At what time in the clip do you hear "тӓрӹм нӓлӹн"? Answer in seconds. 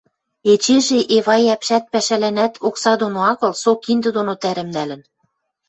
4.41-5.01